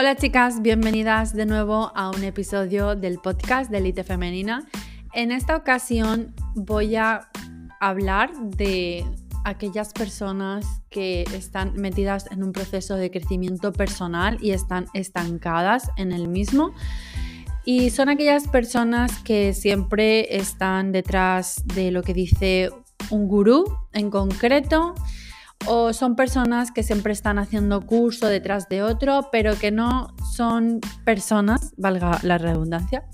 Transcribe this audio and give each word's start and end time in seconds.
Hola 0.00 0.16
chicas, 0.16 0.62
bienvenidas 0.62 1.34
de 1.34 1.44
nuevo 1.44 1.92
a 1.94 2.08
un 2.08 2.24
episodio 2.24 2.96
del 2.96 3.18
podcast 3.18 3.70
de 3.70 3.76
Elite 3.76 4.02
Femenina. 4.02 4.66
En 5.12 5.30
esta 5.30 5.54
ocasión 5.54 6.34
voy 6.54 6.96
a 6.96 7.28
hablar 7.80 8.32
de 8.34 9.04
aquellas 9.44 9.92
personas 9.92 10.64
que 10.88 11.24
están 11.34 11.74
metidas 11.74 12.24
en 12.30 12.42
un 12.42 12.52
proceso 12.52 12.96
de 12.96 13.10
crecimiento 13.10 13.74
personal 13.74 14.38
y 14.40 14.52
están 14.52 14.86
estancadas 14.94 15.90
en 15.98 16.12
el 16.12 16.28
mismo. 16.28 16.72
Y 17.66 17.90
son 17.90 18.08
aquellas 18.08 18.48
personas 18.48 19.18
que 19.18 19.52
siempre 19.52 20.34
están 20.34 20.92
detrás 20.92 21.62
de 21.74 21.90
lo 21.90 22.02
que 22.02 22.14
dice 22.14 22.70
un 23.10 23.28
gurú 23.28 23.66
en 23.92 24.08
concreto 24.08 24.94
o 25.66 25.92
son 25.92 26.16
personas 26.16 26.70
que 26.70 26.82
siempre 26.82 27.12
están 27.12 27.38
haciendo 27.38 27.86
curso 27.86 28.26
detrás 28.26 28.68
de 28.68 28.82
otro, 28.82 29.28
pero 29.30 29.58
que 29.58 29.70
no 29.70 30.14
son 30.34 30.80
personas, 31.04 31.72
valga 31.76 32.18
la 32.22 32.38
redundancia, 32.38 33.04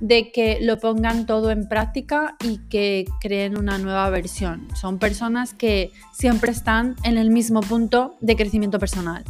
de 0.00 0.30
que 0.30 0.58
lo 0.60 0.78
pongan 0.78 1.26
todo 1.26 1.50
en 1.50 1.68
práctica 1.68 2.36
y 2.44 2.58
que 2.68 3.06
creen 3.20 3.56
una 3.56 3.78
nueva 3.78 4.10
versión. 4.10 4.68
Son 4.74 4.98
personas 4.98 5.54
que 5.54 5.90
siempre 6.12 6.52
están 6.52 6.96
en 7.02 7.16
el 7.18 7.30
mismo 7.30 7.60
punto 7.60 8.16
de 8.20 8.36
crecimiento 8.36 8.78
personal. 8.78 9.24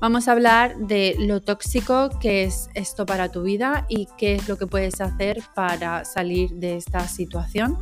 Vamos 0.00 0.28
a 0.28 0.32
hablar 0.32 0.76
de 0.78 1.14
lo 1.18 1.42
tóxico 1.42 2.08
que 2.20 2.44
es 2.44 2.70
esto 2.74 3.04
para 3.04 3.30
tu 3.30 3.42
vida 3.42 3.84
y 3.88 4.08
qué 4.16 4.34
es 4.34 4.48
lo 4.48 4.56
que 4.56 4.66
puedes 4.66 5.00
hacer 5.00 5.42
para 5.54 6.06
salir 6.06 6.52
de 6.52 6.76
esta 6.76 7.06
situación 7.06 7.76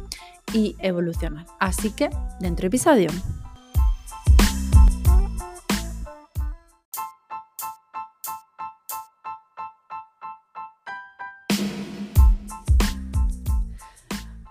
y 0.53 0.75
evolucionar. 0.81 1.47
Así 1.61 1.91
que, 1.91 2.11
dentro 2.41 2.67
episodio. 2.67 3.11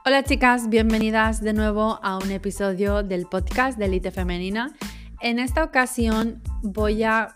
Hola 0.08 0.24
chicas, 0.24 0.70
bienvenidas 0.70 1.42
de 1.42 1.52
nuevo 1.52 2.00
a 2.02 2.18
un 2.18 2.32
episodio 2.32 3.04
del 3.04 3.26
podcast 3.26 3.78
de 3.78 3.88
Elite 3.88 4.10
Femenina. 4.10 4.74
En 5.20 5.38
esta 5.38 5.66
ocasión 5.66 6.42
voy 6.64 7.04
a 7.04 7.36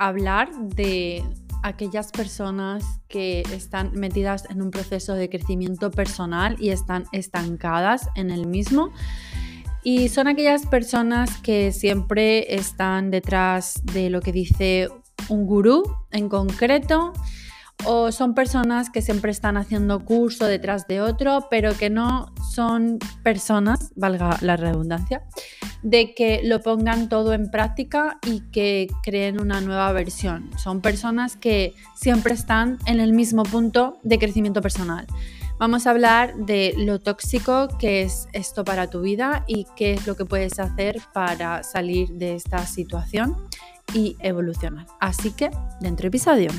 hablar 0.00 0.52
de 0.52 1.22
aquellas 1.62 2.10
personas 2.10 2.82
que 3.06 3.42
están 3.52 3.92
metidas 3.94 4.50
en 4.50 4.62
un 4.62 4.72
proceso 4.72 5.14
de 5.14 5.28
crecimiento 5.28 5.92
personal 5.92 6.56
y 6.58 6.70
están 6.70 7.04
estancadas 7.12 8.08
en 8.16 8.32
el 8.32 8.48
mismo. 8.48 8.90
Y 9.84 10.08
son 10.08 10.26
aquellas 10.26 10.66
personas 10.66 11.36
que 11.36 11.70
siempre 11.70 12.52
están 12.56 13.12
detrás 13.12 13.80
de 13.92 14.10
lo 14.10 14.22
que 14.22 14.32
dice 14.32 14.88
un 15.28 15.46
gurú 15.46 15.84
en 16.10 16.28
concreto 16.28 17.12
o 17.84 18.12
son 18.12 18.34
personas 18.34 18.90
que 18.90 19.02
siempre 19.02 19.30
están 19.30 19.56
haciendo 19.56 20.04
curso 20.04 20.46
detrás 20.46 20.86
de 20.88 21.00
otro, 21.00 21.46
pero 21.50 21.76
que 21.76 21.90
no 21.90 22.32
son 22.52 22.98
personas, 23.22 23.92
valga 23.94 24.36
la 24.40 24.56
redundancia, 24.56 25.22
de 25.82 26.14
que 26.14 26.40
lo 26.44 26.60
pongan 26.60 27.08
todo 27.08 27.32
en 27.32 27.50
práctica 27.50 28.18
y 28.26 28.40
que 28.50 28.88
creen 29.02 29.40
una 29.40 29.60
nueva 29.60 29.92
versión. 29.92 30.50
Son 30.58 30.80
personas 30.80 31.36
que 31.36 31.74
siempre 31.94 32.34
están 32.34 32.78
en 32.86 33.00
el 33.00 33.12
mismo 33.12 33.44
punto 33.44 33.98
de 34.02 34.18
crecimiento 34.18 34.60
personal. 34.60 35.06
Vamos 35.58 35.86
a 35.86 35.90
hablar 35.90 36.36
de 36.36 36.74
lo 36.76 37.00
tóxico 37.00 37.68
que 37.78 38.02
es 38.02 38.28
esto 38.32 38.64
para 38.64 38.90
tu 38.90 39.00
vida 39.00 39.44
y 39.48 39.66
qué 39.76 39.94
es 39.94 40.06
lo 40.06 40.16
que 40.16 40.24
puedes 40.24 40.60
hacer 40.60 41.00
para 41.12 41.64
salir 41.64 42.10
de 42.10 42.36
esta 42.36 42.64
situación 42.64 43.36
y 43.92 44.16
evolucionar. 44.20 44.86
Así 45.00 45.32
que, 45.32 45.50
dentro 45.80 46.08
episodio. 46.08 46.50